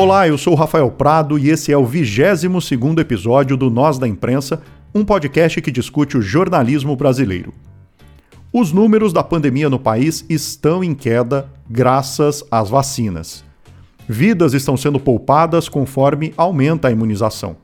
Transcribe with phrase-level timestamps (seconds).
[0.00, 4.62] Olá, eu sou Rafael Prado e esse é o 22 episódio do Nós da Imprensa,
[4.94, 7.52] um podcast que discute o jornalismo brasileiro.
[8.52, 13.44] Os números da pandemia no país estão em queda graças às vacinas.
[14.08, 17.56] Vidas estão sendo poupadas conforme aumenta a imunização.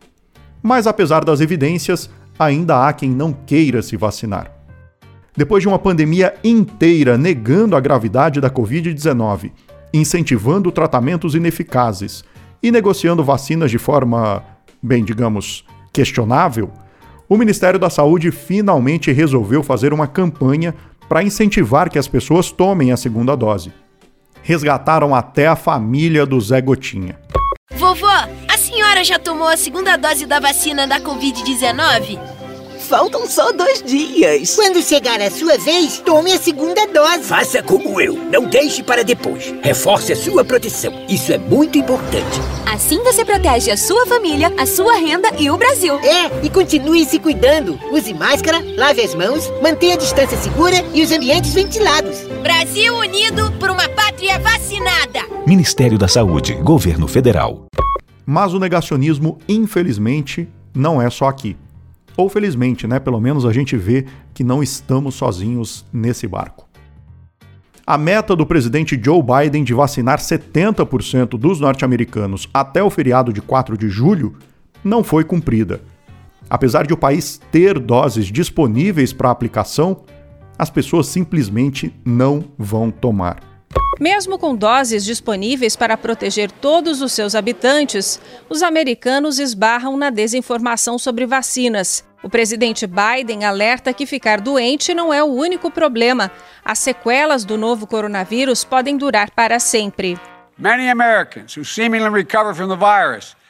[0.60, 4.50] Mas apesar das evidências, ainda há quem não queira se vacinar.
[5.36, 9.52] Depois de uma pandemia inteira negando a gravidade da Covid-19
[9.94, 12.24] incentivando tratamentos ineficazes
[12.60, 14.42] e negociando vacinas de forma,
[14.82, 16.70] bem, digamos, questionável,
[17.28, 20.74] o Ministério da Saúde finalmente resolveu fazer uma campanha
[21.08, 23.72] para incentivar que as pessoas tomem a segunda dose.
[24.42, 27.16] Resgataram até a família do Zé Gotinha.
[27.76, 32.33] Vovó, a senhora já tomou a segunda dose da vacina da Covid-19?
[32.88, 34.54] Faltam só dois dias.
[34.54, 37.24] Quando chegar a sua vez, tome a segunda dose.
[37.24, 38.14] Faça como eu.
[38.30, 39.54] Não deixe para depois.
[39.62, 40.92] Reforce a sua proteção.
[41.08, 42.40] Isso é muito importante.
[42.70, 45.94] Assim você protege a sua família, a sua renda e o Brasil.
[46.00, 47.80] É, e continue se cuidando.
[47.90, 52.18] Use máscara, lave as mãos, mantenha a distância segura e os ambientes ventilados.
[52.42, 55.20] Brasil unido por uma pátria vacinada.
[55.46, 57.64] Ministério da Saúde, Governo Federal.
[58.26, 61.56] Mas o negacionismo, infelizmente, não é só aqui.
[62.16, 62.98] Ou felizmente, né?
[62.98, 66.68] Pelo menos a gente vê que não estamos sozinhos nesse barco.
[67.86, 73.42] A meta do presidente Joe Biden de vacinar 70% dos norte-americanos até o feriado de
[73.42, 74.36] 4 de julho
[74.82, 75.82] não foi cumprida.
[76.48, 80.02] Apesar de o país ter doses disponíveis para aplicação,
[80.58, 83.53] as pessoas simplesmente não vão tomar.
[84.00, 90.98] Mesmo com doses disponíveis para proteger todos os seus habitantes, os americanos esbarram na desinformação
[90.98, 92.04] sobre vacinas.
[92.22, 96.30] O presidente Biden alerta que ficar doente não é o único problema.
[96.64, 100.18] As sequelas do novo coronavírus podem durar para sempre.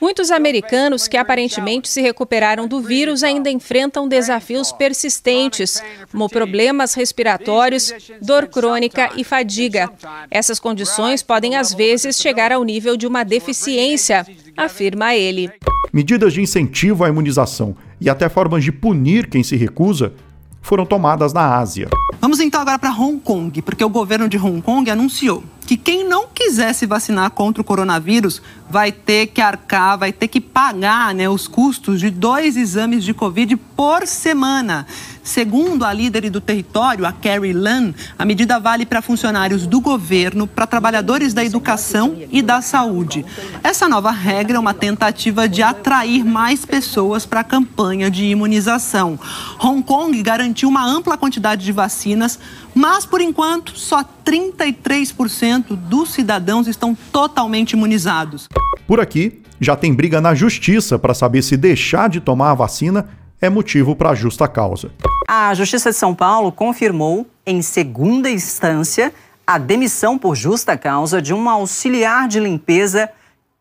[0.00, 7.92] Muitos americanos que aparentemente se recuperaram do vírus ainda enfrentam desafios persistentes, como problemas respiratórios,
[8.22, 9.90] dor crônica e fadiga.
[10.30, 14.26] Essas condições podem às vezes chegar ao nível de uma deficiência,
[14.56, 15.50] afirma ele.
[15.92, 20.12] Medidas de incentivo à imunização e até formas de punir quem se recusa
[20.60, 21.88] foram tomadas na Ásia.
[22.24, 26.08] Vamos então agora para Hong Kong, porque o governo de Hong Kong anunciou que quem
[26.08, 28.40] não quiser se vacinar contra o coronavírus
[28.70, 33.12] vai ter que arcar, vai ter que pagar né, os custos de dois exames de
[33.12, 34.86] Covid por semana.
[35.24, 40.46] Segundo a líder do território, a Carrie Lam, a medida vale para funcionários do governo,
[40.46, 43.24] para trabalhadores da educação e da saúde.
[43.62, 49.18] Essa nova regra é uma tentativa de atrair mais pessoas para a campanha de imunização.
[49.58, 52.38] Hong Kong garantiu uma ampla quantidade de vacinas,
[52.74, 58.46] mas por enquanto só 33% dos cidadãos estão totalmente imunizados.
[58.86, 63.08] Por aqui, já tem briga na justiça para saber se deixar de tomar a vacina
[63.46, 64.90] é motivo para justa causa.
[65.28, 69.12] A Justiça de São Paulo confirmou, em segunda instância,
[69.46, 73.10] a demissão por justa causa de uma auxiliar de limpeza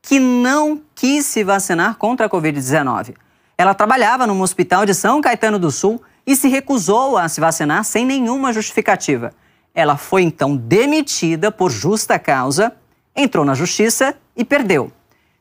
[0.01, 3.16] que não quis se vacinar contra a Covid-19.
[3.57, 7.83] Ela trabalhava num hospital de São Caetano do Sul e se recusou a se vacinar
[7.83, 9.33] sem nenhuma justificativa.
[9.75, 12.73] Ela foi então demitida por justa causa,
[13.16, 14.91] entrou na justiça e perdeu.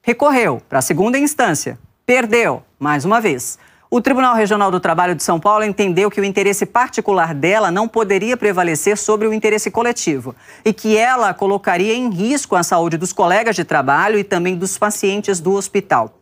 [0.03, 3.59] Recorreu para a segunda instância, perdeu mais uma vez.
[3.95, 7.87] O Tribunal Regional do Trabalho de São Paulo entendeu que o interesse particular dela não
[7.87, 13.13] poderia prevalecer sobre o interesse coletivo e que ela colocaria em risco a saúde dos
[13.13, 16.19] colegas de trabalho e também dos pacientes do hospital.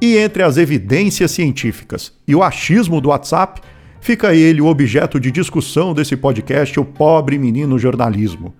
[0.00, 3.60] E entre as evidências científicas e o achismo do WhatsApp,
[4.00, 8.54] fica ele o objeto de discussão desse podcast, o pobre menino jornalismo.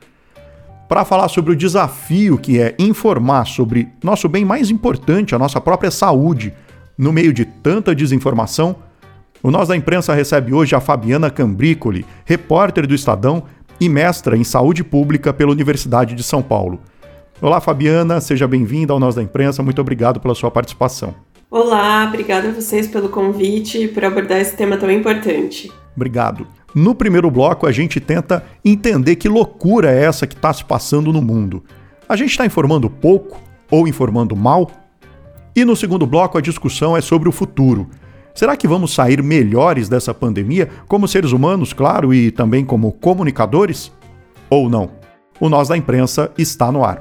[0.87, 5.62] Para falar sobre o desafio que é informar sobre nosso bem mais importante, a nossa
[5.62, 6.53] própria saúde,
[6.97, 8.77] no meio de tanta desinformação,
[9.43, 13.45] o Nós da Imprensa recebe hoje a Fabiana Cambrícoli, repórter do Estadão
[13.81, 16.81] e mestra em Saúde Pública pela Universidade de São Paulo.
[17.41, 21.14] Olá, Fabiana, seja bem-vinda ao Nós da Imprensa, muito obrigado pela sua participação.
[21.50, 25.73] Olá, obrigada a vocês pelo convite e por abordar esse tema tão importante.
[25.97, 26.47] Obrigado.
[26.75, 31.12] No primeiro bloco, a gente tenta entender que loucura é essa que está se passando
[31.12, 31.64] no mundo.
[32.09, 34.70] A gente está informando pouco ou informando mal?
[35.55, 37.88] E no segundo bloco, a discussão é sobre o futuro.
[38.35, 43.93] Será que vamos sair melhores dessa pandemia, como seres humanos, claro, e também como comunicadores?
[44.49, 44.93] Ou não?
[45.41, 47.00] O Nós da Imprensa está no ar.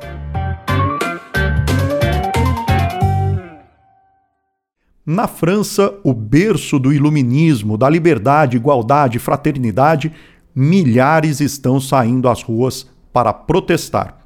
[5.06, 10.12] Na França, o berço do iluminismo, da liberdade, igualdade, fraternidade,
[10.54, 14.18] milhares estão saindo às ruas para protestar.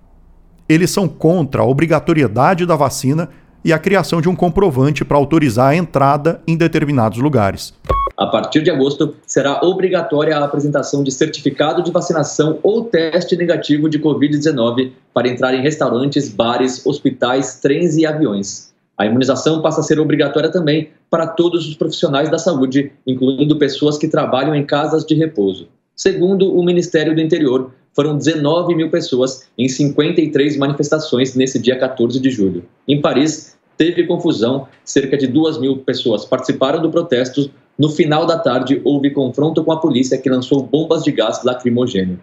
[0.67, 3.29] eles são contra a obrigatoriedade da vacina
[3.63, 7.73] e a criação de um comprovante para autorizar a entrada em determinados lugares.
[8.15, 13.89] A partir de agosto, será obrigatória a apresentação de certificado de vacinação ou teste negativo
[13.89, 18.71] de Covid-19 para entrar em restaurantes, bares, hospitais, trens e aviões.
[18.95, 23.97] A imunização passa a ser obrigatória também para todos os profissionais da saúde, incluindo pessoas
[23.97, 25.67] que trabalham em casas de repouso.
[25.95, 32.19] Segundo o Ministério do Interior, foram 19 mil pessoas em 53 manifestações nesse dia 14
[32.19, 32.65] de julho.
[32.87, 37.49] Em Paris, teve confusão, cerca de 2 mil pessoas participaram do protesto.
[37.77, 42.19] No final da tarde, houve confronto com a polícia que lançou bombas de gás lacrimogêneo.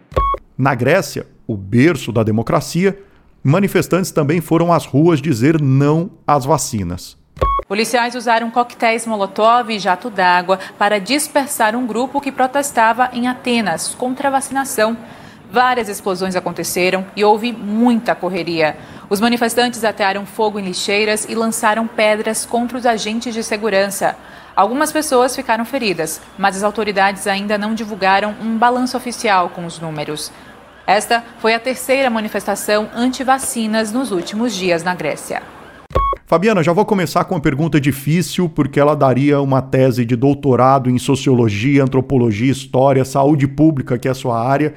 [0.56, 2.98] Na Grécia, o berço da democracia,
[3.42, 7.18] manifestantes também foram às ruas dizer não às vacinas.
[7.66, 13.94] Policiais usaram coquetéis Molotov e jato d'água para dispersar um grupo que protestava em Atenas
[13.94, 14.96] contra a vacinação.
[15.52, 18.76] Várias explosões aconteceram e houve muita correria.
[19.08, 24.16] Os manifestantes atearam fogo em lixeiras e lançaram pedras contra os agentes de segurança.
[24.54, 29.80] Algumas pessoas ficaram feridas, mas as autoridades ainda não divulgaram um balanço oficial com os
[29.80, 30.30] números.
[30.86, 35.42] Esta foi a terceira manifestação anti-vacinas nos últimos dias na Grécia.
[36.26, 40.88] Fabiana, já vou começar com uma pergunta difícil, porque ela daria uma tese de doutorado
[40.88, 44.74] em sociologia, antropologia, história, saúde pública, que é a sua área.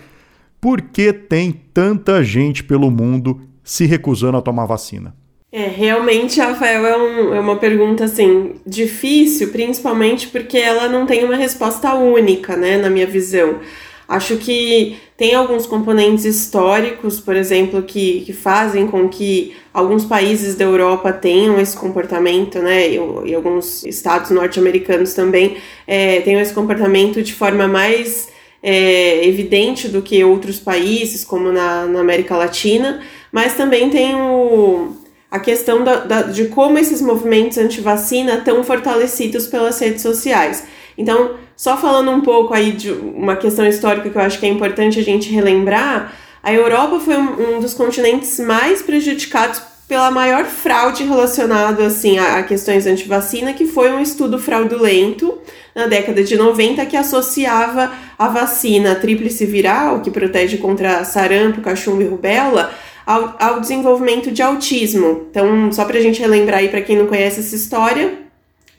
[0.64, 5.14] Por que tem tanta gente pelo mundo se recusando a tomar vacina?
[5.52, 11.26] É, realmente, Rafael, é, um, é uma pergunta assim difícil, principalmente porque ela não tem
[11.26, 13.60] uma resposta única, né, na minha visão.
[14.08, 20.56] Acho que tem alguns componentes históricos, por exemplo, que, que fazem com que alguns países
[20.56, 22.88] da Europa tenham esse comportamento, né?
[22.88, 22.96] E,
[23.26, 28.32] e alguns estados norte-americanos também é, tenham esse comportamento de forma mais
[28.64, 34.96] é, evidente do que outros países, como na, na América Latina, mas também tem o,
[35.30, 40.66] a questão da, da, de como esses movimentos anti-vacina estão fortalecidos pelas redes sociais.
[40.98, 44.50] Então, só falando um pouco aí de uma questão histórica que eu acho que é
[44.50, 50.46] importante a gente relembrar, a Europa foi um, um dos continentes mais prejudicados pela maior
[50.46, 55.38] fraude relacionada assim a, a questões anti-vacina, que foi um estudo fraudulento
[55.76, 62.04] na década de 90 que associava a vacina tríplice viral, que protege contra sarampo, cachumba
[62.04, 62.74] e rubéola,
[63.06, 65.28] ao, ao desenvolvimento de autismo.
[65.30, 68.24] Então, só para a gente relembrar aí para quem não conhece essa história,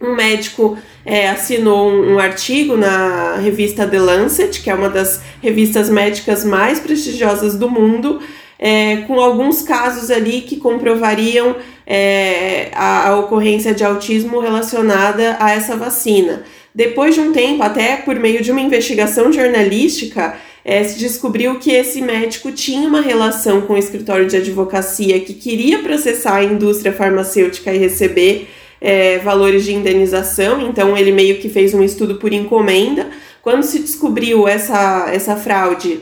[0.01, 5.21] um médico é, assinou um, um, artigo na revista The Lancet, que é uma das
[5.43, 8.21] revistas médicas mais prestigiosas do mundo,
[8.59, 11.57] é, com alguns casos ali que comprovariam
[11.87, 16.45] é, a, a ocorrência de autismo relacionada a essa vacina.
[16.75, 21.71] Depois de um tempo, até por meio de uma investigação jornalística, é, se descobriu que
[21.71, 26.93] esse médico tinha uma relação com o escritório de advocacia que queria processar a indústria
[26.93, 28.49] farmacêutica e receber
[28.81, 33.09] é, valores de indenização, então ele meio que fez um estudo por encomenda.
[33.41, 36.01] Quando se descobriu essa, essa fraude,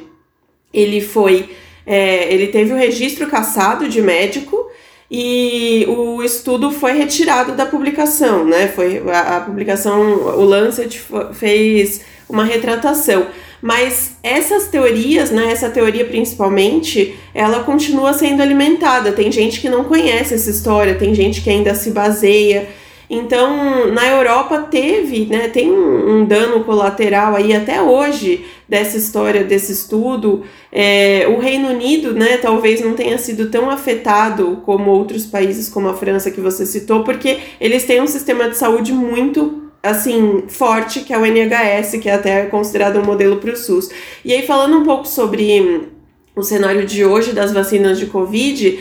[0.73, 1.51] ele foi.
[1.85, 4.71] É, ele teve o registro cassado de médico
[5.15, 8.67] e o estudo foi retirado da publicação, né?
[8.69, 11.03] Foi a, a publicação, o Lancet
[11.35, 13.27] fez uma retratação.
[13.61, 19.13] Mas essas teorias, né, essa teoria principalmente, ela continua sendo alimentada.
[19.13, 22.71] Tem gente que não conhece essa história, tem gente que ainda se baseia.
[23.11, 29.45] Então, na Europa teve, né, tem um, um dano colateral aí até hoje dessa história,
[29.45, 30.45] desse estudo.
[30.73, 35.91] É, o Reino Unido, né, talvez não tenha sido tão afetado como outros países, como
[35.91, 41.01] a França que você citou, porque eles têm um sistema de saúde muito assim, forte,
[41.01, 43.91] que é o NHS, que é até considerado um modelo para o SUS.
[44.25, 45.91] E aí, falando um pouco sobre
[46.35, 48.79] o cenário de hoje das vacinas de Covid,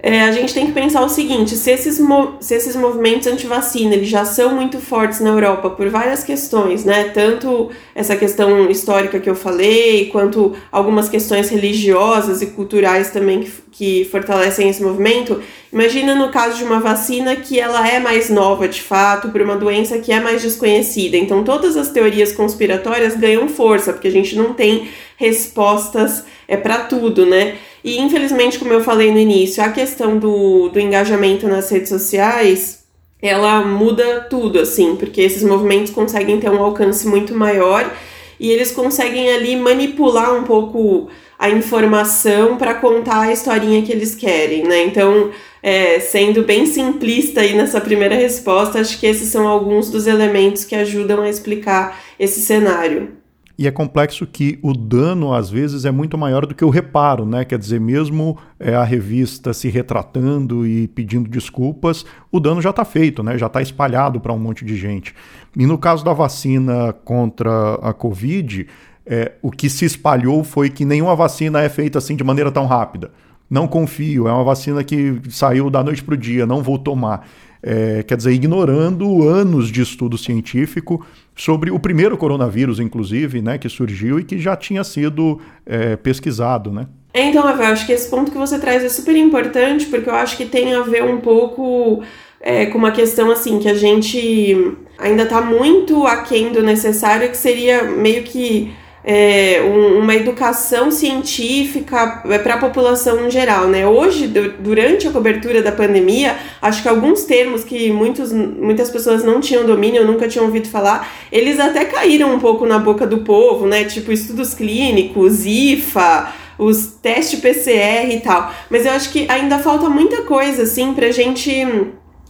[0.00, 2.00] é, a gente tem que pensar o seguinte: se esses,
[2.40, 7.10] se esses movimentos anti-vacina eles já são muito fortes na Europa por várias questões, né?
[7.12, 13.52] Tanto essa questão histórica que eu falei, quanto algumas questões religiosas e culturais também que,
[13.72, 15.42] que fortalecem esse movimento.
[15.72, 19.56] Imagina no caso de uma vacina que ela é mais nova de fato, por uma
[19.56, 21.16] doença que é mais desconhecida.
[21.16, 26.84] Então todas as teorias conspiratórias ganham força, porque a gente não tem respostas é para
[26.84, 27.56] tudo, né?
[27.82, 32.78] E infelizmente, como eu falei no início, a questão do, do engajamento nas redes sociais
[33.20, 37.92] ela muda tudo, assim, porque esses movimentos conseguem ter um alcance muito maior
[38.38, 41.08] e eles conseguem ali manipular um pouco
[41.38, 44.84] a informação para contar a historinha que eles querem, né?
[44.84, 45.30] Então,
[45.62, 50.64] é, sendo bem simplista aí nessa primeira resposta, acho que esses são alguns dos elementos
[50.64, 53.12] que ajudam a explicar esse cenário.
[53.58, 57.26] E é complexo que o dano às vezes é muito maior do que o reparo,
[57.26, 57.44] né?
[57.44, 62.84] Quer dizer, mesmo é, a revista se retratando e pedindo desculpas, o dano já está
[62.84, 63.36] feito, né?
[63.36, 65.12] Já está espalhado para um monte de gente.
[65.56, 68.64] E no caso da vacina contra a Covid,
[69.04, 72.64] é, o que se espalhou foi que nenhuma vacina é feita assim de maneira tão
[72.64, 73.10] rápida.
[73.50, 77.26] Não confio, é uma vacina que saiu da noite para o dia, não vou tomar.
[77.62, 83.68] É, quer dizer, ignorando anos de estudo científico sobre o primeiro coronavírus, inclusive, né, que
[83.68, 86.86] surgiu e que já tinha sido é, pesquisado, né?
[87.14, 90.36] Então, Rafael, acho que esse ponto que você traz é super importante, porque eu acho
[90.36, 92.02] que tem a ver um pouco
[92.40, 97.36] é, com uma questão assim, que a gente ainda está muito aquém do necessário, que
[97.36, 98.72] seria meio que
[99.04, 103.86] é, um, uma educação científica é, para a população em geral, né?
[103.86, 109.40] Hoje, durante a cobertura da pandemia, acho que alguns termos que muitos, muitas pessoas não
[109.40, 113.66] tinham domínio, nunca tinham ouvido falar, eles até caíram um pouco na boca do povo,
[113.66, 113.84] né?
[113.84, 118.52] Tipo estudos clínicos, IFA, os testes PCR e tal.
[118.68, 121.64] Mas eu acho que ainda falta muita coisa, assim, a gente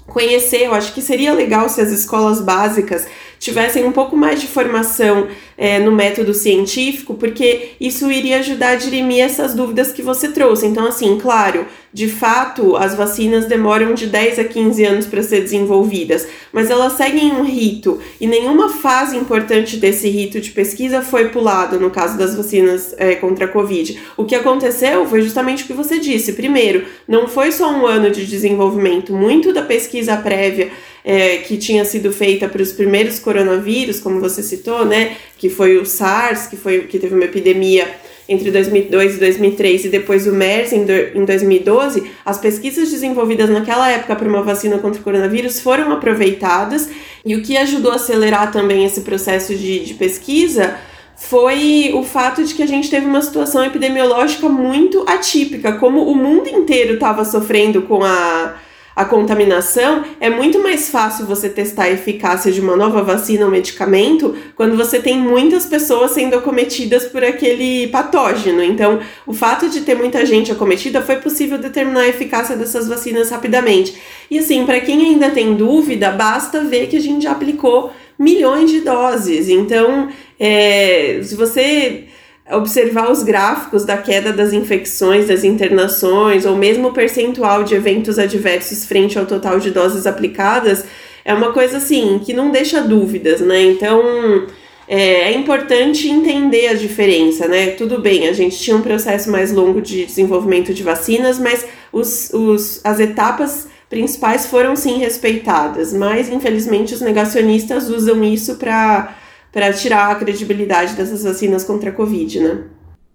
[0.06, 0.66] conhecer.
[0.66, 3.06] Eu acho que seria legal se as escolas básicas
[3.38, 8.76] tivessem um pouco mais de formação é, no método científico, porque isso iria ajudar a
[8.76, 10.66] dirimir essas dúvidas que você trouxe.
[10.66, 15.40] Então, assim, claro, de fato, as vacinas demoram de 10 a 15 anos para ser
[15.40, 21.30] desenvolvidas, mas elas seguem um rito e nenhuma fase importante desse rito de pesquisa foi
[21.30, 23.98] pulada no caso das vacinas é, contra a Covid.
[24.18, 26.34] O que aconteceu foi justamente o que você disse.
[26.34, 30.70] Primeiro, não foi só um ano de desenvolvimento, muito da pesquisa prévia
[31.02, 35.78] é, que tinha sido feita para os primeiros coronavírus, como você citou, né, que foi
[35.78, 37.88] o SARS, que foi que teve uma epidemia
[38.28, 43.48] entre 2002 e 2003 e depois o MERS em, do, em 2012, as pesquisas desenvolvidas
[43.48, 46.90] naquela época para uma vacina contra o coronavírus foram aproveitadas
[47.24, 50.76] e o que ajudou a acelerar também esse processo de, de pesquisa
[51.16, 56.14] foi o fato de que a gente teve uma situação epidemiológica muito atípica, como o
[56.14, 58.54] mundo inteiro estava sofrendo com a
[58.98, 63.50] a contaminação, é muito mais fácil você testar a eficácia de uma nova vacina ou
[63.50, 68.60] medicamento quando você tem muitas pessoas sendo acometidas por aquele patógeno.
[68.60, 73.30] Então, o fato de ter muita gente acometida foi possível determinar a eficácia dessas vacinas
[73.30, 73.96] rapidamente.
[74.28, 78.68] E assim, para quem ainda tem dúvida, basta ver que a gente já aplicou milhões
[78.68, 79.48] de doses.
[79.48, 80.08] Então,
[80.40, 82.08] é, se você
[82.50, 88.18] observar os gráficos da queda das infecções, das internações, ou mesmo o percentual de eventos
[88.18, 90.84] adversos frente ao total de doses aplicadas,
[91.24, 93.62] é uma coisa assim que não deixa dúvidas, né?
[93.62, 94.46] Então
[94.88, 97.72] é, é importante entender a diferença, né?
[97.72, 102.30] Tudo bem, a gente tinha um processo mais longo de desenvolvimento de vacinas, mas os,
[102.32, 109.14] os, as etapas principais foram sim respeitadas, mas infelizmente os negacionistas usam isso para
[109.52, 112.64] para tirar a credibilidade dessas vacinas contra a Covid, né?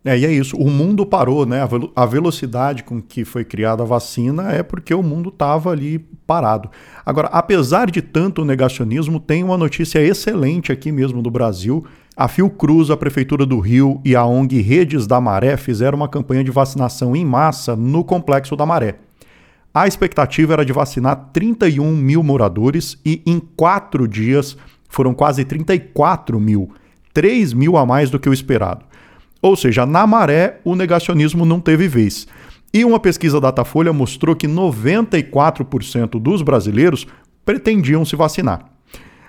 [0.06, 0.58] É, e é isso.
[0.58, 1.62] O mundo parou, né?
[1.96, 6.70] A velocidade com que foi criada a vacina é porque o mundo estava ali parado.
[7.06, 11.86] Agora, apesar de tanto negacionismo, tem uma notícia excelente aqui mesmo do Brasil.
[12.18, 16.44] A Fiocruz, a Prefeitura do Rio e a ONG Redes da Maré fizeram uma campanha
[16.44, 18.96] de vacinação em massa no Complexo da Maré.
[19.74, 24.56] A expectativa era de vacinar 31 mil moradores e, em quatro dias,
[24.94, 26.72] foram quase 34 mil,
[27.14, 28.86] 3 mil a mais do que o esperado.
[29.42, 32.28] Ou seja, na maré, o negacionismo não teve vez.
[32.74, 37.06] E uma pesquisa Datafolha mostrou que 94% dos brasileiros
[37.44, 38.74] pretendiam se vacinar.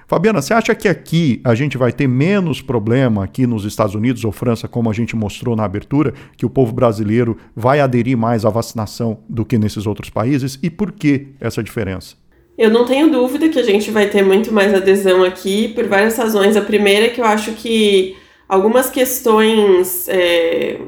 [0.06, 4.22] Fabiana, você acha que aqui a gente vai ter menos problema aqui nos Estados Unidos
[4.22, 8.44] ou França, como a gente mostrou na abertura, que o povo brasileiro vai aderir mais
[8.44, 10.58] à vacinação do que nesses outros países?
[10.62, 12.16] E por que essa diferença?
[12.56, 16.16] Eu não tenho dúvida que a gente vai ter muito mais adesão aqui por várias
[16.16, 16.56] razões.
[16.56, 18.16] A primeira é que eu acho que
[18.48, 20.78] algumas questões é,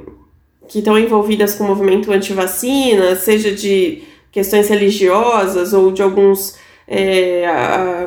[0.68, 6.56] que estão envolvidas com o movimento anti-vacina, seja de questões religiosas ou de alguns.
[6.86, 8.06] É, a,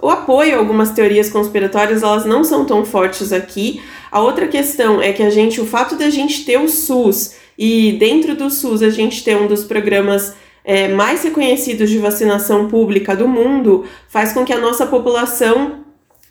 [0.00, 3.80] o apoio a algumas teorias conspiratórias, elas não são tão fortes aqui.
[4.10, 7.36] A outra questão é que a gente, o fato de a gente ter o SUS
[7.56, 10.34] e dentro do SUS a gente ter um dos programas
[10.68, 15.76] é, mais reconhecidos de vacinação pública do mundo faz com que a nossa população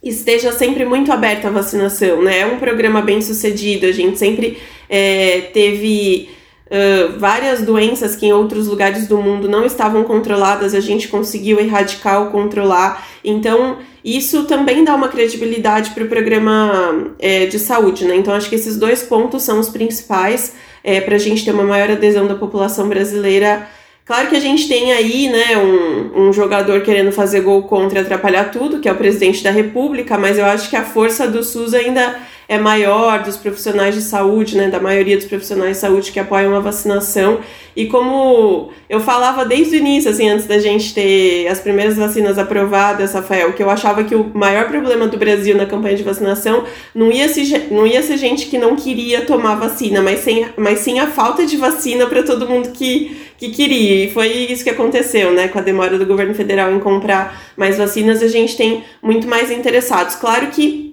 [0.04, 2.42] esteja sempre muito aberta à vacinação, né?
[2.42, 6.30] É um programa bem sucedido, a gente sempre é, teve
[6.68, 11.60] uh, várias doenças que em outros lugares do mundo não estavam controladas, a gente conseguiu
[11.60, 13.08] erradicar ou controlar.
[13.24, 18.16] Então, isso também dá uma credibilidade para o programa é, de saúde, né?
[18.16, 20.54] Então, acho que esses dois pontos são os principais
[20.84, 23.68] é, para a gente ter uma maior adesão da população brasileira
[24.08, 28.02] Claro que a gente tem aí, né, um, um jogador querendo fazer gol contra e
[28.02, 31.44] atrapalhar tudo, que é o presidente da República, mas eu acho que a força do
[31.44, 32.18] SUS ainda
[32.50, 36.56] é maior dos profissionais de saúde, né, da maioria dos profissionais de saúde que apoiam
[36.56, 37.40] a vacinação.
[37.76, 42.40] E como eu falava desde o início, assim, antes da gente ter as primeiras vacinas
[42.40, 46.64] aprovadas, Rafael, que eu achava que o maior problema do Brasil na campanha de vacinação
[46.96, 50.80] não ia ser, não ia ser gente que não queria tomar vacina, mas, sem, mas
[50.80, 54.06] sim a falta de vacina para todo mundo que, que queria.
[54.06, 55.50] E foi isso que aconteceu, né?
[55.50, 59.52] Com a demora do governo federal em comprar mais vacinas, a gente tem muito mais
[59.52, 60.16] interessados.
[60.16, 60.87] Claro que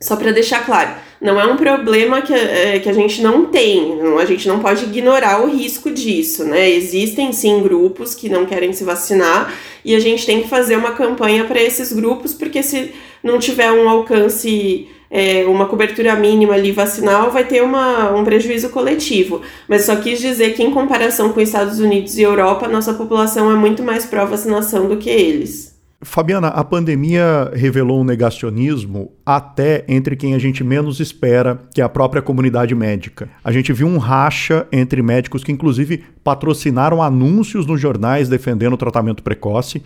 [0.00, 3.96] só para deixar claro, não é um problema que, é, que a gente não tem,
[3.96, 6.68] não, a gente não pode ignorar o risco disso, né?
[6.68, 10.92] Existem sim grupos que não querem se vacinar e a gente tem que fazer uma
[10.92, 16.72] campanha para esses grupos, porque se não tiver um alcance, é, uma cobertura mínima ali
[16.72, 19.40] vacinal, vai ter uma, um prejuízo coletivo.
[19.66, 23.54] Mas só quis dizer que, em comparação com Estados Unidos e Europa, nossa população é
[23.54, 25.75] muito mais pró-vacinação do que eles.
[26.02, 31.84] Fabiana, a pandemia revelou um negacionismo até entre quem a gente menos espera, que é
[31.84, 33.30] a própria comunidade médica.
[33.42, 38.78] A gente viu um racha entre médicos que, inclusive, patrocinaram anúncios nos jornais defendendo o
[38.78, 39.82] tratamento precoce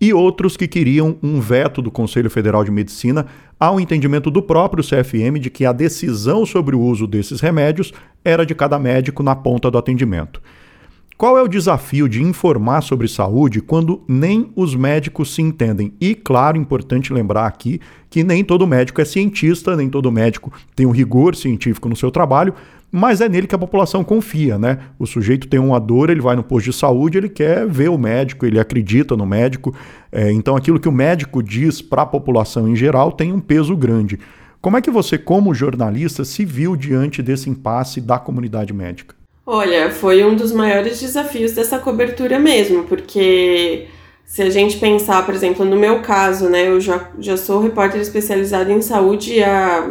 [0.00, 3.26] e outros que queriam um veto do Conselho Federal de Medicina
[3.58, 7.92] ao entendimento do próprio CFM de que a decisão sobre o uso desses remédios
[8.24, 10.40] era de cada médico na ponta do atendimento.
[11.20, 15.92] Qual é o desafio de informar sobre saúde quando nem os médicos se entendem?
[16.00, 20.86] E, claro, importante lembrar aqui que nem todo médico é cientista, nem todo médico tem
[20.86, 22.54] um rigor científico no seu trabalho,
[22.90, 24.78] mas é nele que a população confia, né?
[24.98, 27.98] O sujeito tem uma dor, ele vai no posto de saúde, ele quer ver o
[27.98, 29.74] médico, ele acredita no médico.
[30.10, 33.76] É, então, aquilo que o médico diz para a população em geral tem um peso
[33.76, 34.18] grande.
[34.58, 39.19] Como é que você, como jornalista, se viu diante desse impasse da comunidade médica?
[39.52, 43.88] Olha, foi um dos maiores desafios dessa cobertura mesmo, porque
[44.24, 48.00] se a gente pensar, por exemplo, no meu caso, né, eu já, já sou repórter
[48.00, 49.84] especializado em saúde há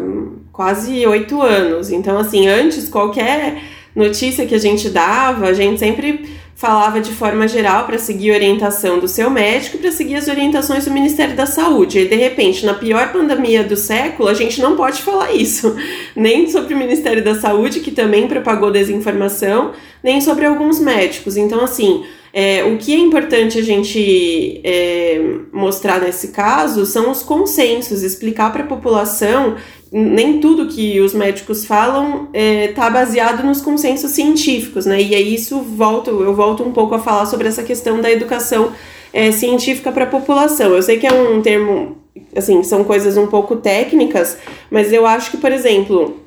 [0.54, 1.92] quase oito anos.
[1.92, 3.62] Então, assim, antes qualquer
[3.94, 8.36] notícia que a gente dava, a gente sempre falava de forma geral para seguir a
[8.36, 12.00] orientação do seu médico para seguir as orientações do Ministério da Saúde.
[12.00, 15.74] E de repente, na pior pandemia do século, a gente não pode falar isso,
[16.14, 19.72] nem sobre o Ministério da Saúde, que também propagou desinformação,
[20.04, 21.38] nem sobre alguns médicos.
[21.38, 25.22] Então, assim, é, o que é importante a gente é,
[25.54, 29.56] mostrar nesse caso são os consensos, explicar para a população
[29.92, 35.02] nem tudo que os médicos falam está é, tá baseado nos consensos científicos, né?
[35.02, 38.72] E aí isso volto, eu volto um pouco a falar sobre essa questão da educação
[39.12, 40.76] é, científica para a população.
[40.76, 41.98] Eu sei que é um termo,
[42.36, 44.38] assim, são coisas um pouco técnicas,
[44.70, 46.20] mas eu acho que, por exemplo,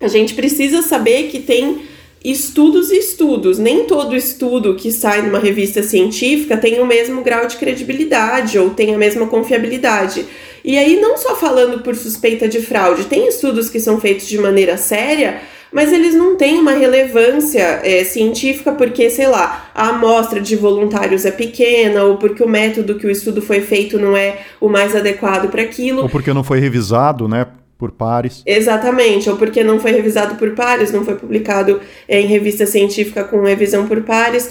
[0.00, 1.82] a gente precisa saber que tem
[2.24, 3.58] estudos e estudos.
[3.58, 8.70] Nem todo estudo que sai numa revista científica tem o mesmo grau de credibilidade ou
[8.70, 10.24] tem a mesma confiabilidade.
[10.64, 14.36] E aí, não só falando por suspeita de fraude, tem estudos que são feitos de
[14.36, 15.40] maneira séria,
[15.72, 21.24] mas eles não têm uma relevância é, científica porque, sei lá, a amostra de voluntários
[21.24, 24.96] é pequena, ou porque o método que o estudo foi feito não é o mais
[24.96, 26.02] adequado para aquilo.
[26.02, 27.46] Ou porque não foi revisado, né?
[27.78, 28.42] Por pares.
[28.46, 33.24] Exatamente, ou porque não foi revisado por pares, não foi publicado é, em revista científica
[33.24, 34.50] com revisão por pares.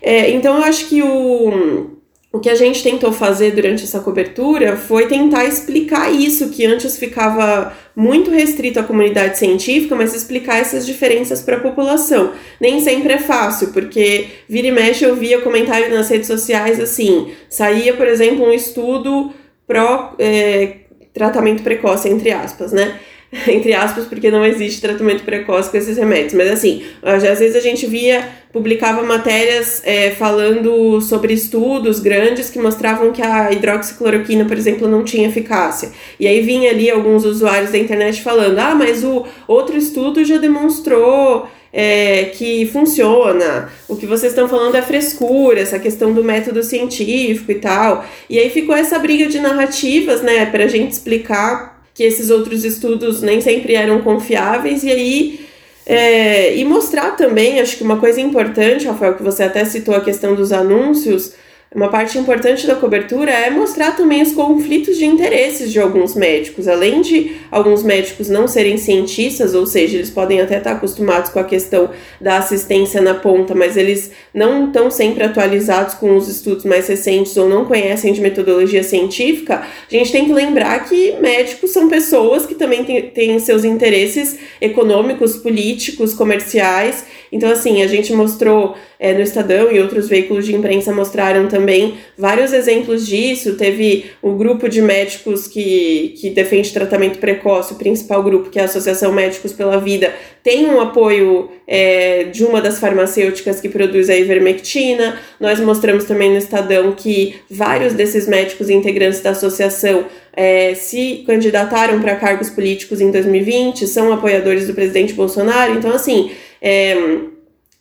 [0.00, 1.94] É, então, eu acho que o,
[2.34, 6.98] o que a gente tentou fazer durante essa cobertura foi tentar explicar isso, que antes
[6.98, 12.32] ficava muito restrito à comunidade científica, mas explicar essas diferenças para a população.
[12.60, 17.30] Nem sempre é fácil, porque vira e mexe eu via comentário nas redes sociais assim:
[17.48, 19.32] saía, por exemplo, um estudo
[19.64, 20.78] pró é,
[21.14, 22.98] tratamento precoce, entre aspas, né?
[23.48, 26.34] entre aspas, porque não existe tratamento precoce com esses remédios.
[26.34, 32.58] Mas assim, às vezes a gente via, publicava matérias é, falando sobre estudos grandes que
[32.58, 35.90] mostravam que a hidroxicloroquina, por exemplo, não tinha eficácia.
[36.18, 40.38] E aí vinha ali alguns usuários da internet falando: ah, mas o outro estudo já
[40.38, 41.48] demonstrou.
[41.76, 47.50] É, que funciona, o que vocês estão falando é frescura, essa questão do método científico
[47.50, 48.04] e tal.
[48.30, 52.64] E aí ficou essa briga de narrativas, né, para a gente explicar que esses outros
[52.64, 55.40] estudos nem sempre eram confiáveis, e aí.
[55.86, 60.00] É, e mostrar também, acho que uma coisa importante, Rafael, que você até citou a
[60.00, 61.34] questão dos anúncios,
[61.74, 66.68] uma parte importante da cobertura é mostrar também os conflitos de interesses de alguns médicos.
[66.68, 71.40] Além de alguns médicos não serem cientistas, ou seja, eles podem até estar acostumados com
[71.40, 76.64] a questão da assistência na ponta, mas eles não estão sempre atualizados com os estudos
[76.64, 79.62] mais recentes ou não conhecem de metodologia científica.
[79.90, 85.36] A gente tem que lembrar que médicos são pessoas que também têm, seus interesses econômicos,
[85.36, 87.04] políticos, comerciais
[87.34, 91.94] Então, assim, a gente mostrou é, no Estadão e outros veículos de imprensa mostraram também
[92.16, 93.56] vários exemplos disso.
[93.56, 98.62] Teve o grupo de médicos que, que defende tratamento precoce, o principal grupo, que é
[98.62, 104.08] a Associação Médicos pela Vida, tem um apoio é, de uma das farmacêuticas que produz
[104.08, 105.18] a ivermectina.
[105.40, 110.04] Nós mostramos também no Estadão que vários desses médicos integrantes da associação
[110.36, 115.74] é, se candidataram para cargos políticos em 2020, são apoiadores do presidente Bolsonaro.
[115.74, 116.96] Então, assim, é,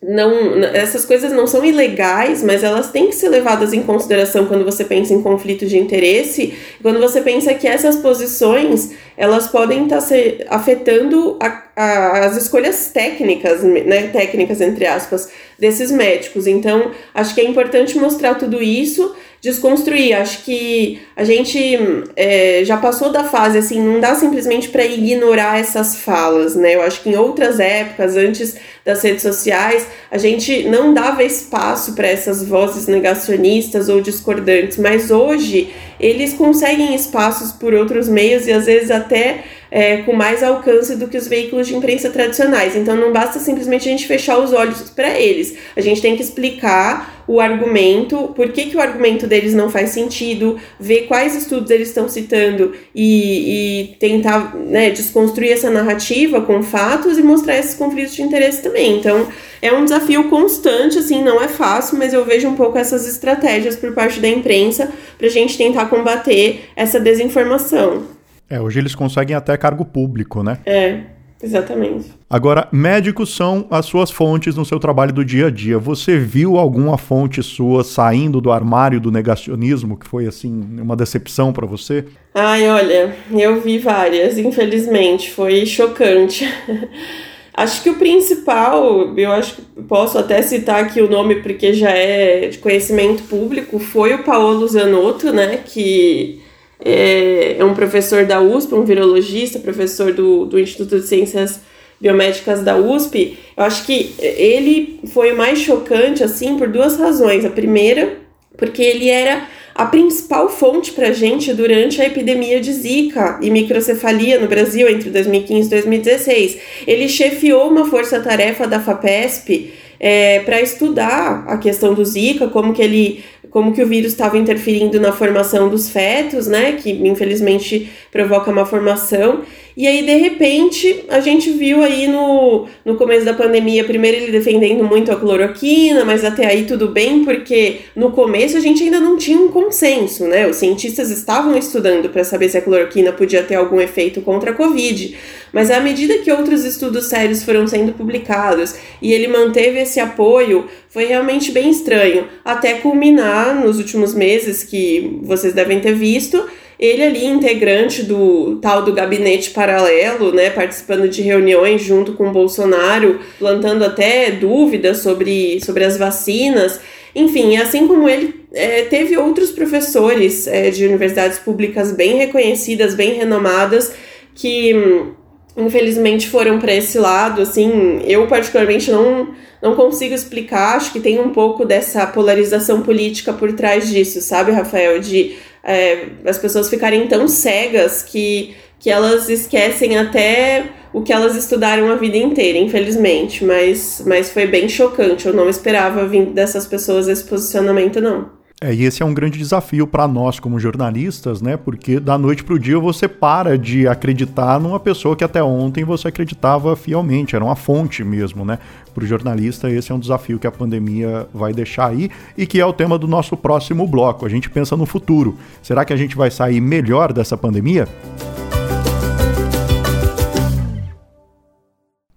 [0.06, 4.66] não, essas coisas não são ilegais, mas elas têm que ser levadas em consideração quando
[4.66, 10.02] você pensa em conflito de interesse, quando você pensa que essas posições elas podem estar
[10.02, 10.16] tá
[10.50, 16.48] afetando a, a, as escolhas técnicas, né, técnicas entre aspas, desses médicos.
[16.48, 20.14] Então, acho que é importante mostrar tudo isso desconstruir.
[20.14, 21.78] Acho que a gente
[22.16, 26.76] é, já passou da fase, assim, não dá simplesmente para ignorar essas falas, né?
[26.76, 31.94] Eu acho que em outras épocas, antes das redes sociais, a gente não dava espaço
[31.94, 38.52] para essas vozes negacionistas ou discordantes, mas hoje eles conseguem espaços por outros meios e
[38.52, 42.76] às vezes até é, com mais alcance do que os veículos de imprensa tradicionais.
[42.76, 45.56] Então não basta simplesmente a gente fechar os olhos para eles.
[45.76, 49.92] A gente tem que explicar o argumento, por que, que o argumento deles não faz
[49.92, 56.62] sentido, ver quais estudos eles estão citando e, e tentar né, desconstruir essa narrativa com
[56.62, 58.98] fatos e mostrar esses conflitos de interesse também.
[58.98, 59.28] Então
[59.62, 63.76] é um desafio constante, assim, não é fácil, mas eu vejo um pouco essas estratégias
[63.76, 68.04] por parte da imprensa para a gente tentar combater essa desinformação.
[68.50, 70.60] É, hoje eles conseguem até cargo público, né?
[70.66, 71.00] É,
[71.44, 72.12] exatamente.
[72.30, 75.78] Agora, médicos são as suas fontes no seu trabalho do dia a dia.
[75.78, 81.52] Você viu alguma fonte sua saindo do armário do negacionismo que foi assim uma decepção
[81.52, 82.06] para você?
[82.34, 86.48] Ai, olha, eu vi várias, infelizmente, foi chocante.
[87.54, 91.92] acho que o principal, eu acho que posso até citar aqui o nome porque já
[91.92, 96.42] é de conhecimento público, foi o Paolo Zanotto, né, que
[96.84, 101.62] é, é um professor da USP, um virologista, professor do, do Instituto de Ciências
[102.00, 103.38] Biomédicas da USP.
[103.56, 107.46] Eu acho que ele foi o mais chocante, assim, por duas razões.
[107.46, 108.18] A primeira,
[108.58, 114.40] porque ele era a principal fonte para gente durante a epidemia de Zika e microcefalia
[114.40, 116.58] no Brasil entre 2015 e 2016.
[116.86, 122.82] Ele chefiou uma força-tarefa da FAPESP é, para estudar a questão do Zika, como que
[122.82, 128.50] ele como que o vírus estava interferindo na formação dos fetos, né, que infelizmente provoca
[128.50, 129.44] uma formação.
[129.76, 134.32] E aí, de repente, a gente viu aí no, no começo da pandemia, primeiro ele
[134.32, 139.00] defendendo muito a cloroquina, mas até aí tudo bem, porque no começo a gente ainda
[139.00, 140.48] não tinha um consenso, né?
[140.48, 144.54] Os cientistas estavam estudando para saber se a cloroquina podia ter algum efeito contra a
[144.54, 145.18] Covid.
[145.52, 150.68] Mas à medida que outros estudos sérios foram sendo publicados e ele manteve esse apoio,
[150.88, 156.44] foi realmente bem estranho, até culminar nos últimos meses que vocês devem ter visto
[156.84, 162.32] ele ali, integrante do tal do gabinete paralelo, né, participando de reuniões junto com o
[162.34, 166.82] Bolsonaro, plantando até dúvidas sobre, sobre as vacinas.
[167.16, 173.14] Enfim, assim como ele, é, teve outros professores é, de universidades públicas bem reconhecidas, bem
[173.14, 173.94] renomadas,
[174.36, 175.14] que hum,
[175.56, 177.42] infelizmente foram para esse lado.
[177.42, 179.30] Assim, eu particularmente não,
[179.62, 184.52] não consigo explicar, acho que tem um pouco dessa polarização política por trás disso, sabe,
[184.52, 185.00] Rafael?
[185.00, 191.36] De é, as pessoas ficarem tão cegas que, que elas esquecem até o que elas
[191.36, 193.44] estudaram a vida inteira, infelizmente.
[193.44, 195.26] Mas, mas foi bem chocante.
[195.26, 198.43] Eu não esperava vir dessas pessoas esse posicionamento, não.
[198.64, 201.58] É, e esse é um grande desafio para nós como jornalistas, né?
[201.58, 205.84] Porque da noite para o dia você para de acreditar numa pessoa que até ontem
[205.84, 208.60] você acreditava fielmente, era uma fonte mesmo, né?
[208.96, 212.62] Para o jornalista, esse é um desafio que a pandemia vai deixar aí e que
[212.62, 214.26] é o tema do nosso próximo bloco.
[214.26, 215.38] A gente pensa no futuro.
[215.62, 217.86] Será que a gente vai sair melhor dessa pandemia?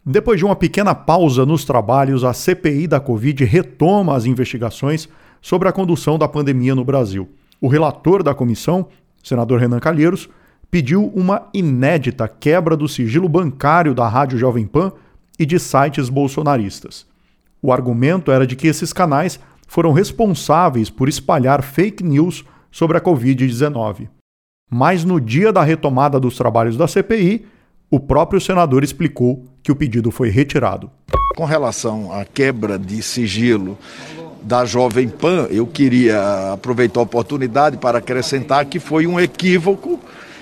[0.09, 5.09] Depois de uma pequena pausa nos trabalhos, a CPI da Covid retoma as investigações
[5.41, 7.29] sobre a condução da pandemia no Brasil.
[7.61, 8.89] O relator da comissão,
[9.23, 10.29] senador Renan Calheiros,
[10.71, 14.93] pediu uma inédita quebra do sigilo bancário da Rádio Jovem Pan
[15.39, 17.07] e de sites bolsonaristas.
[17.63, 23.01] O argumento era de que esses canais foram responsáveis por espalhar fake news sobre a
[23.01, 24.09] Covid-19.
[24.71, 27.47] Mas no dia da retomada dos trabalhos da CPI,
[27.91, 30.91] o próprio senador explicou que o pedido foi retirado.
[31.37, 33.79] Com relação à quebra de sigilo
[34.47, 39.99] da Jovem Pan, eu queria aproveitar a oportunidade para acrescentar que foi um equívoco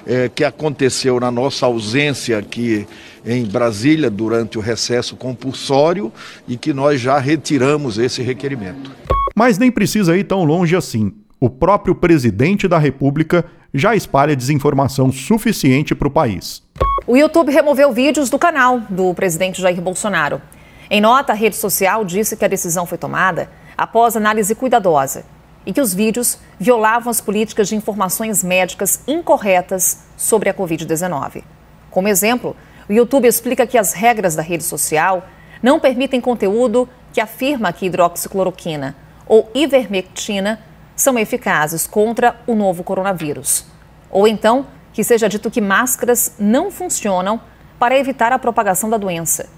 [0.07, 2.87] é, que aconteceu na nossa ausência aqui
[3.25, 6.13] em Brasília durante o recesso compulsório
[6.47, 8.93] e que nós já retiramos esse requerimento.
[9.35, 11.11] Mas nem precisa ir tão longe assim.
[11.41, 16.63] O próprio presidente da República já espalha desinformação suficiente para o país.
[17.07, 20.43] O YouTube removeu vídeos do canal do presidente Jair Bolsonaro.
[20.91, 25.25] Em nota, a rede social disse que a decisão foi tomada após análise cuidadosa
[25.67, 31.43] e que os vídeos violavam as políticas de informações médicas incorretas sobre a Covid-19.
[31.91, 32.57] Como exemplo,
[32.89, 35.27] o YouTube explica que as regras da rede social
[35.63, 38.95] não permitem conteúdo que afirma que hidroxicloroquina
[39.27, 40.61] ou ivermectina
[40.95, 43.65] são eficazes contra o novo coronavírus.
[44.11, 47.41] Ou então, que seja dito que máscaras não funcionam
[47.79, 49.49] para evitar a propagação da doença.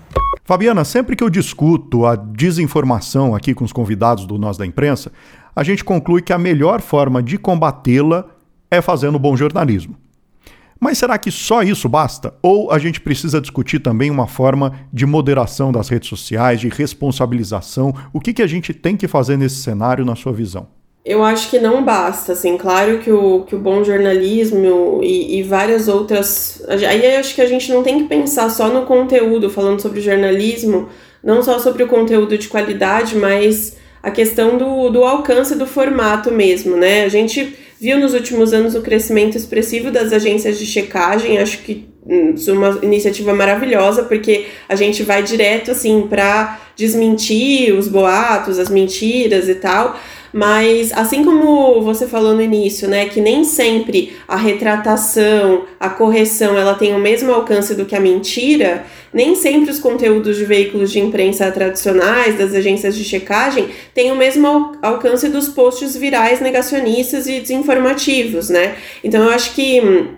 [0.46, 5.10] Fabiana, sempre que eu discuto a desinformação aqui com os convidados do Nós da Imprensa,
[5.56, 8.24] a gente conclui que a melhor forma de combatê-la
[8.70, 9.96] é fazendo bom jornalismo.
[10.78, 12.32] Mas será que só isso basta?
[12.40, 17.92] Ou a gente precisa discutir também uma forma de moderação das redes sociais, de responsabilização?
[18.12, 20.68] O que, que a gente tem que fazer nesse cenário, na sua visão?
[21.06, 25.42] Eu acho que não basta, assim, claro que o, que o bom jornalismo e, e
[25.44, 26.60] várias outras.
[26.68, 30.88] Aí acho que a gente não tem que pensar só no conteúdo, falando sobre jornalismo,
[31.22, 36.32] não só sobre o conteúdo de qualidade, mas a questão do, do alcance do formato
[36.32, 37.04] mesmo, né?
[37.04, 41.88] A gente viu nos últimos anos o crescimento expressivo das agências de checagem, acho que
[42.04, 47.86] hum, isso é uma iniciativa maravilhosa, porque a gente vai direto, assim, para desmentir os
[47.86, 49.96] boatos, as mentiras e tal.
[50.36, 56.58] Mas assim como você falou no início, né, que nem sempre a retratação, a correção,
[56.58, 60.92] ela tem o mesmo alcance do que a mentira, nem sempre os conteúdos de veículos
[60.92, 67.26] de imprensa tradicionais, das agências de checagem, têm o mesmo alcance dos posts virais negacionistas
[67.26, 68.76] e desinformativos, né?
[69.02, 70.08] Então eu acho que hum,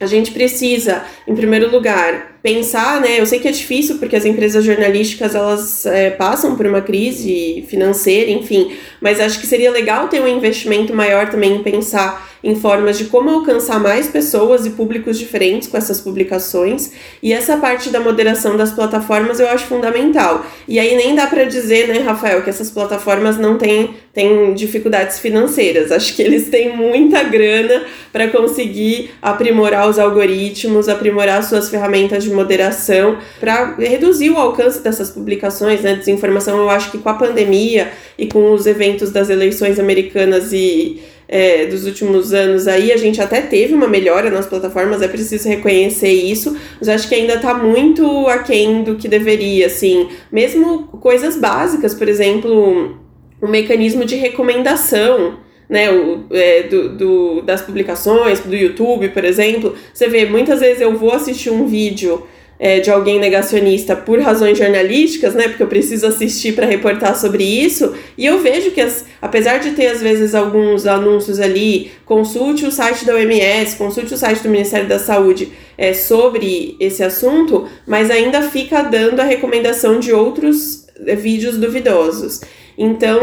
[0.00, 3.18] a gente precisa, em primeiro lugar, pensar, né?
[3.18, 7.64] Eu sei que é difícil porque as empresas jornalísticas elas é, passam por uma crise
[7.68, 12.54] financeira, enfim, mas acho que seria legal ter um investimento maior também em pensar em
[12.54, 16.92] formas de como alcançar mais pessoas e públicos diferentes com essas publicações.
[17.22, 20.44] E essa parte da moderação das plataformas eu acho fundamental.
[20.66, 25.18] E aí nem dá para dizer, né, Rafael, que essas plataformas não têm, têm dificuldades
[25.18, 25.90] financeiras.
[25.90, 32.30] Acho que eles têm muita grana para conseguir aprimorar os algoritmos, aprimorar suas ferramentas de
[32.30, 36.58] moderação para reduzir o alcance dessas publicações, né, desinformação.
[36.58, 41.66] Eu acho que com a pandemia e com os eventos das eleições americanas e é,
[41.66, 46.10] dos últimos anos aí, a gente até teve uma melhora nas plataformas, é preciso reconhecer
[46.10, 50.08] isso, mas acho que ainda está muito aquém do que deveria, assim.
[50.32, 52.98] Mesmo coisas básicas, por exemplo,
[53.42, 55.46] o mecanismo de recomendação.
[55.68, 60.80] Né, o, é, do, do, das publicações, do YouTube, por exemplo, você vê, muitas vezes
[60.80, 62.26] eu vou assistir um vídeo
[62.58, 65.48] é, de alguém negacionista por razões jornalísticas, né?
[65.48, 67.94] Porque eu preciso assistir para reportar sobre isso.
[68.16, 72.72] E eu vejo que, as, apesar de ter às vezes alguns anúncios ali, consulte o
[72.72, 78.10] site da OMS, consulte o site do Ministério da Saúde é, sobre esse assunto, mas
[78.10, 82.40] ainda fica dando a recomendação de outros é, vídeos duvidosos.
[82.80, 83.20] Então,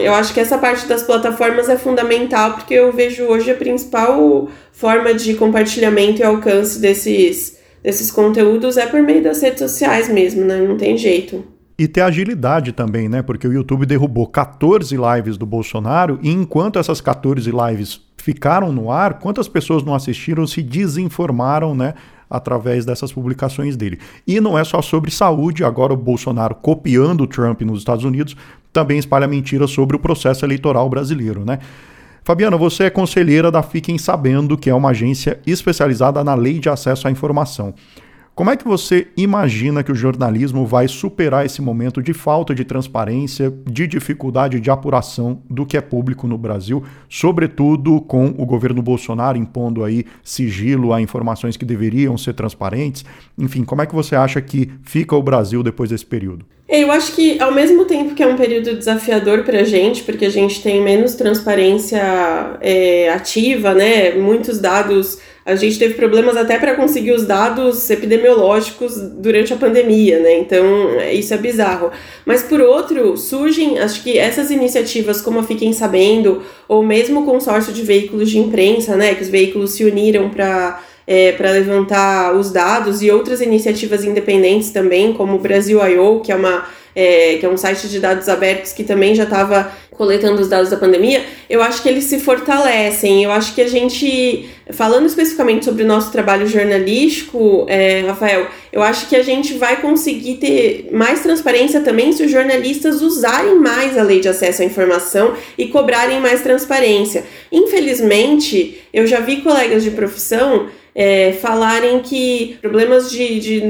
[0.00, 4.48] eu acho que essa parte das plataformas é fundamental, porque eu vejo hoje a principal
[4.72, 7.55] forma de compartilhamento e alcance desses
[7.86, 10.60] desses conteúdos é por meio das redes sociais mesmo, né?
[10.60, 11.44] Não tem jeito.
[11.78, 13.22] E ter agilidade também, né?
[13.22, 18.90] Porque o YouTube derrubou 14 lives do Bolsonaro e enquanto essas 14 lives ficaram no
[18.90, 21.94] ar, quantas pessoas não assistiram, se desinformaram, né?
[22.28, 24.00] Através dessas publicações dele.
[24.26, 28.36] E não é só sobre saúde, agora o Bolsonaro copiando o Trump nos Estados Unidos
[28.72, 31.60] também espalha mentiras sobre o processo eleitoral brasileiro, né?
[32.26, 36.68] Fabiana, você é conselheira da Fiquem Sabendo, que é uma agência especializada na lei de
[36.68, 37.72] acesso à informação.
[38.36, 42.66] Como é que você imagina que o jornalismo vai superar esse momento de falta de
[42.66, 48.82] transparência, de dificuldade de apuração do que é público no Brasil, sobretudo com o governo
[48.82, 53.06] Bolsonaro impondo aí sigilo a informações que deveriam ser transparentes?
[53.38, 56.44] Enfim, como é que você acha que fica o Brasil depois desse período?
[56.68, 60.26] Eu acho que, ao mesmo tempo que é um período desafiador para a gente, porque
[60.26, 62.02] a gente tem menos transparência
[62.60, 64.12] é, ativa, né?
[64.12, 65.18] Muitos dados.
[65.46, 70.38] A gente teve problemas até para conseguir os dados epidemiológicos durante a pandemia, né?
[70.40, 71.92] Então, isso é bizarro.
[72.24, 77.24] Mas, por outro, surgem, acho que essas iniciativas, como a Fiquem Sabendo, ou mesmo o
[77.24, 79.14] consórcio de veículos de imprensa, né?
[79.14, 84.70] Que os veículos se uniram para é, para levantar os dados e outras iniciativas independentes
[84.70, 88.26] também, como o Brasil I.O., que é uma é, que é um site de dados
[88.26, 92.18] abertos que também já estava coletando os dados da pandemia, eu acho que eles se
[92.18, 93.24] fortalecem.
[93.24, 98.82] Eu acho que a gente, falando especificamente sobre o nosso trabalho jornalístico, é, Rafael, eu
[98.82, 103.96] acho que a gente vai conseguir ter mais transparência também se os jornalistas usarem mais
[103.96, 107.24] a lei de acesso à informação e cobrarem mais transparência.
[107.50, 113.62] Infelizmente, eu já vi colegas de profissão é, falarem que problemas de, de,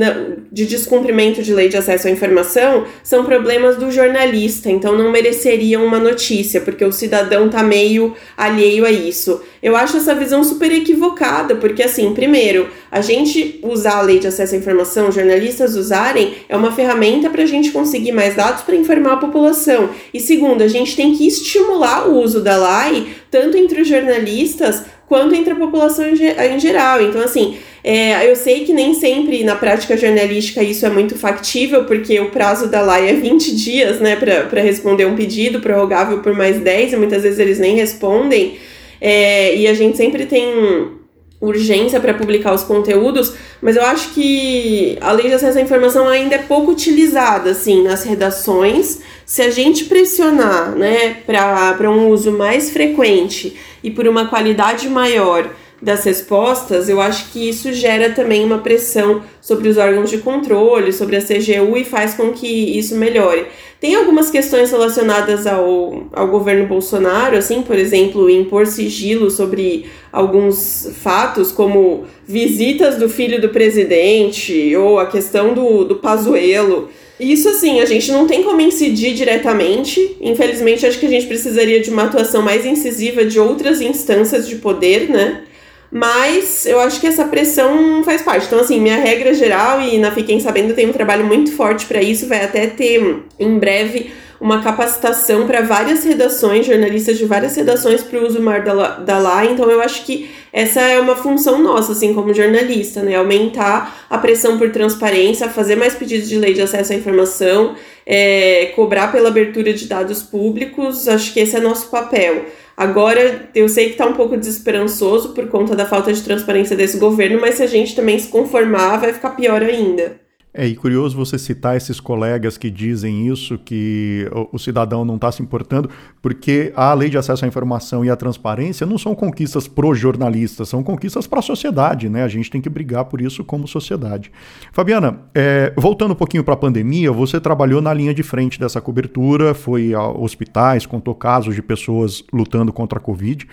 [0.53, 5.85] de descumprimento de lei de acesso à informação são problemas do jornalista, então não mereceriam
[5.85, 9.41] uma notícia, porque o cidadão tá meio alheio a isso.
[9.61, 14.29] Eu acho essa visão super equivocada, porque assim, primeiro, a gente usar a lei de
[14.29, 18.77] acesso à informação, jornalistas usarem, é uma ferramenta para a gente conseguir mais dados para
[18.77, 19.91] informar a população.
[20.15, 24.85] E segundo, a gente tem que estimular o uso da lei, tanto entre os jornalistas
[25.09, 27.01] quanto entre a população em geral.
[27.03, 31.85] Então, assim, é, eu sei que nem sempre na prática jornalística isso é muito factível,
[31.85, 36.35] porque o prazo da lei é 20 dias, né, para responder um pedido, prorrogável por
[36.35, 38.59] mais 10, e muitas vezes eles nem respondem.
[39.01, 40.96] É, e a gente sempre tem
[41.41, 46.09] urgência para publicar os conteúdos, mas eu acho que a lei de acesso à informação
[46.09, 49.01] ainda é pouco utilizada assim nas redações.
[49.25, 55.51] Se a gente pressionar, né, para um uso mais frequente e por uma qualidade maior
[55.87, 60.93] das respostas, eu acho que isso gera também uma pressão sobre os órgãos de controle,
[60.93, 63.47] sobre a CGU e faz com que isso melhore.
[63.81, 70.91] Tem algumas questões relacionadas ao, ao governo Bolsonaro, assim, por exemplo, impor sigilo sobre alguns
[71.05, 76.89] fatos, como visitas do filho do presidente ou a questão do, do Pazuello.
[77.21, 80.17] Isso assim, a gente não tem como incidir diretamente.
[80.21, 84.57] Infelizmente, acho que a gente precisaria de uma atuação mais incisiva de outras instâncias de
[84.57, 85.46] poder, né?
[85.91, 88.47] Mas eu acho que essa pressão faz parte.
[88.47, 92.03] Então, assim, minha regra geral, e na Fiquem Sabendo tem um trabalho muito forte para
[92.03, 98.03] isso, vai até ter em breve uma capacitação para várias redações, jornalistas de várias redações
[98.03, 99.45] para o uso maior da, da lá.
[99.45, 103.15] Então, eu acho que essa é uma função nossa, assim, como jornalista, né?
[103.15, 108.73] Aumentar a pressão por transparência, fazer mais pedidos de lei de acesso à informação, é,
[108.75, 111.09] cobrar pela abertura de dados públicos.
[111.09, 112.47] Acho que esse é nosso papel.
[112.77, 116.99] Agora, eu sei que está um pouco desesperançoso por conta da falta de transparência desse
[116.99, 120.26] governo, mas se a gente também se conformar, vai ficar pior ainda.
[120.59, 125.17] É, e curioso você citar esses colegas que dizem isso, que o, o cidadão não
[125.17, 125.91] está se importando,
[126.23, 130.71] porque a lei de acesso à informação e à transparência não são conquistas pro jornalistas,
[130.71, 132.23] são conquistas para a sociedade, né?
[132.23, 134.33] A gente tem que brigar por isso como sociedade.
[134.73, 138.81] Fabiana, é, voltando um pouquinho para a pandemia, você trabalhou na linha de frente dessa
[138.81, 143.47] cobertura, foi a hospitais, contou casos de pessoas lutando contra a Covid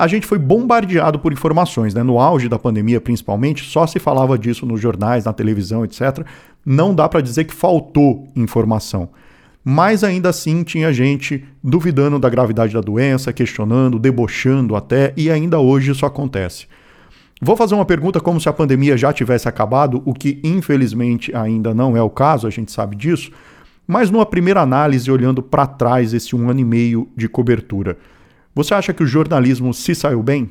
[0.00, 2.02] a gente foi bombardeado por informações, né?
[2.02, 6.24] No auge da pandemia, principalmente, só se falava disso nos jornais, na televisão, etc.
[6.64, 9.10] Não dá para dizer que faltou informação.
[9.62, 15.58] Mas ainda assim tinha gente duvidando da gravidade da doença, questionando, debochando até, e ainda
[15.58, 16.66] hoje isso acontece.
[17.38, 21.74] Vou fazer uma pergunta como se a pandemia já tivesse acabado, o que infelizmente ainda
[21.74, 23.30] não é o caso, a gente sabe disso.
[23.86, 27.98] Mas numa primeira análise, olhando para trás esse um ano e meio de cobertura,
[28.54, 30.50] você acha que o jornalismo se saiu bem?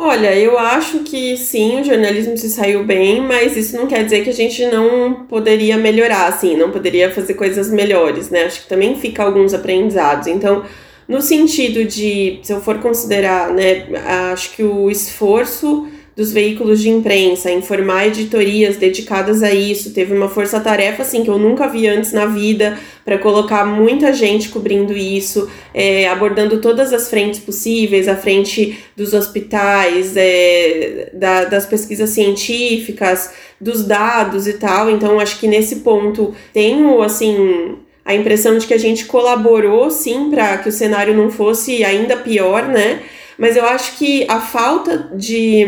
[0.00, 4.22] Olha, eu acho que sim, o jornalismo se saiu bem, mas isso não quer dizer
[4.22, 8.44] que a gente não poderia melhorar, assim, não poderia fazer coisas melhores, né?
[8.44, 10.28] Acho que também fica alguns aprendizados.
[10.28, 10.64] Então,
[11.08, 13.86] no sentido de, se eu for considerar, né,
[14.32, 15.88] acho que o esforço
[16.18, 19.92] dos veículos de imprensa, informar editorias dedicadas a isso.
[19.92, 24.48] Teve uma força-tarefa assim que eu nunca vi antes na vida para colocar muita gente
[24.48, 31.64] cobrindo isso, é, abordando todas as frentes possíveis, a frente dos hospitais, é, da, das
[31.66, 34.90] pesquisas científicas, dos dados e tal.
[34.90, 40.30] Então acho que nesse ponto tenho assim a impressão de que a gente colaborou sim
[40.30, 43.02] para que o cenário não fosse ainda pior, né?
[43.38, 45.64] Mas eu acho que a falta de,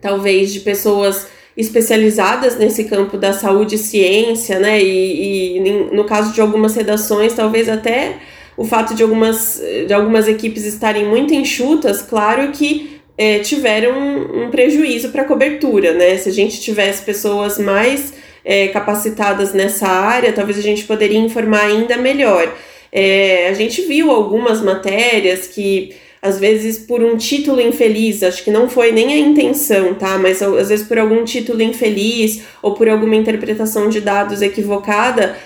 [0.00, 4.80] talvez, de pessoas especializadas nesse campo da saúde e ciência, né?
[4.80, 5.60] E, e
[5.92, 8.18] no caso de algumas redações, talvez até
[8.56, 14.44] o fato de algumas, de algumas equipes estarem muito enxutas, claro que é, tiveram um,
[14.44, 16.16] um prejuízo para cobertura, né?
[16.16, 21.64] Se a gente tivesse pessoas mais é, capacitadas nessa área, talvez a gente poderia informar
[21.66, 22.54] ainda melhor.
[22.92, 28.50] É, a gente viu algumas matérias que às vezes por um título infeliz, acho que
[28.50, 30.18] não foi nem a intenção, tá?
[30.18, 35.36] Mas às vezes por algum título infeliz ou por alguma interpretação de dados equivocada,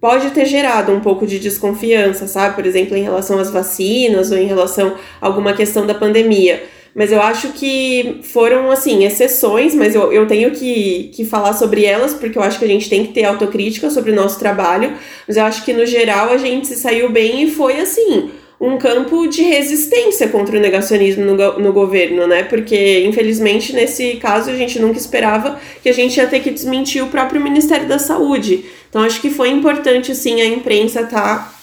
[0.00, 2.54] pode ter gerado um pouco de desconfiança, sabe?
[2.54, 6.62] Por exemplo, em relação às vacinas ou em relação a alguma questão da pandemia.
[6.94, 11.84] mas eu acho que foram, assim, exceções, mas eu, eu tenho que, que falar sobre
[11.84, 14.94] elas, porque eu acho que a gente tem que ter autocrítica sobre o nosso trabalho,
[15.26, 18.30] mas eu acho que, no geral, a gente se saiu bem e foi, assim,
[18.60, 22.42] um campo de resistência contra o negacionismo no, no governo, né?
[22.42, 27.02] Porque, infelizmente, nesse caso, a gente nunca esperava que a gente ia ter que desmentir
[27.02, 28.66] o próprio Ministério da Saúde.
[28.90, 31.54] Então, acho que foi importante, sim, a imprensa estar tá,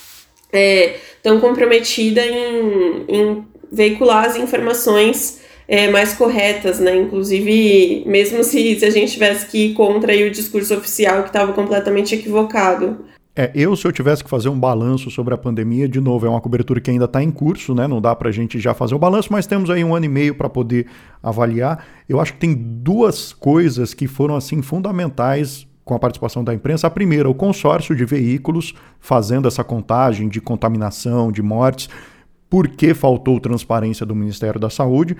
[0.51, 6.95] é, tão comprometida em, em veicular as informações é, mais corretas, né?
[6.95, 11.53] Inclusive, mesmo se, se a gente tivesse que ir contra o discurso oficial que estava
[11.53, 13.05] completamente equivocado.
[13.39, 16.29] É, eu, se eu tivesse que fazer um balanço sobre a pandemia, de novo, é
[16.29, 17.87] uma cobertura que ainda está em curso, né?
[17.87, 20.05] Não dá para a gente já fazer o um balanço, mas temos aí um ano
[20.07, 20.87] e meio para poder
[21.21, 21.85] avaliar.
[22.09, 26.87] Eu acho que tem duas coisas que foram assim fundamentais com a participação da imprensa.
[26.87, 31.89] A primeira, o consórcio de veículos fazendo essa contagem de contaminação, de mortes,
[32.49, 35.15] porque faltou transparência do Ministério da Saúde.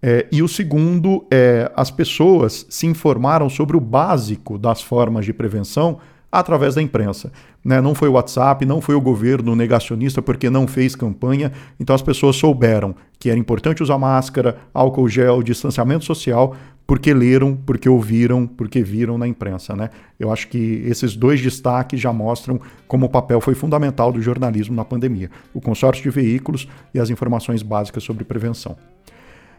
[0.00, 5.32] É, e o segundo, é, as pessoas se informaram sobre o básico das formas de
[5.32, 5.98] prevenção
[6.30, 7.32] através da imprensa.
[7.64, 7.80] Né?
[7.80, 12.02] Não foi o WhatsApp, não foi o governo negacionista porque não fez campanha, então as
[12.02, 16.54] pessoas souberam que era importante usar máscara, álcool gel, distanciamento social,
[16.86, 19.74] porque leram, porque ouviram, porque viram na imprensa.
[19.74, 19.90] Né?
[20.20, 24.76] Eu acho que esses dois destaques já mostram como o papel foi fundamental do jornalismo
[24.76, 28.76] na pandemia: o consórcio de veículos e as informações básicas sobre prevenção.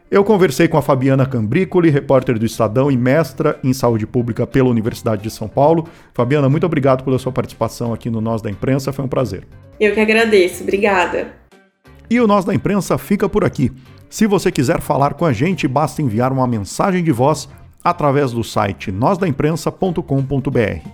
[0.09, 4.69] Eu conversei com a Fabiana Cambricoli, repórter do Estadão e mestra em saúde pública pela
[4.69, 5.85] Universidade de São Paulo.
[6.13, 9.45] Fabiana, muito obrigado pela sua participação aqui no Nós da Imprensa, foi um prazer.
[9.77, 11.33] Eu que agradeço, obrigada.
[12.09, 13.69] E o Nós da Imprensa fica por aqui.
[14.09, 17.49] Se você quiser falar com a gente, basta enviar uma mensagem de voz
[17.83, 20.87] através do site nosdaimprensa.com.br.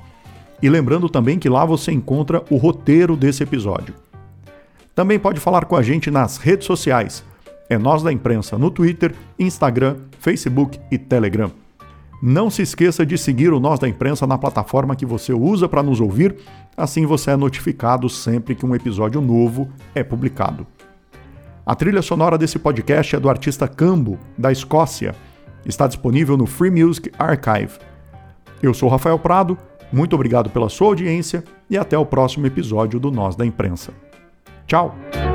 [0.59, 3.93] E lembrando também que lá você encontra o roteiro desse episódio.
[4.95, 7.24] Também pode falar com a gente nas redes sociais
[7.70, 11.51] é Nós da Imprensa no Twitter, Instagram, Facebook e Telegram.
[12.22, 15.84] Não se esqueça de seguir o Nós da Imprensa na plataforma que você usa para
[15.84, 16.36] nos ouvir,
[16.78, 20.66] assim você é notificado sempre que um episódio novo é publicado.
[21.66, 25.16] A trilha sonora desse podcast é do artista Cambo, da Escócia.
[25.66, 27.78] Está disponível no Free Music Archive.
[28.61, 29.57] Eu sou Rafael Prado,
[29.91, 33.93] muito obrigado pela sua audiência e até o próximo episódio do Nós da Imprensa.
[34.66, 35.32] Tchau!